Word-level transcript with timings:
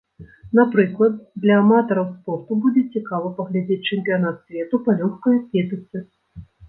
Напрыклад, 0.59 1.17
для 1.43 1.57
аматараў 1.63 2.07
спорту 2.13 2.57
будзе 2.63 2.83
цікава 2.95 3.27
паглядзець 3.41 3.81
чэмпіянат 3.89 4.35
свету 4.45 4.75
па 4.89 5.01
лёгкай 5.03 5.41
атлетыцы. 5.43 6.07